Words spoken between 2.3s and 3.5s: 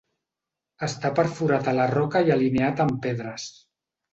i alineat amb pedres.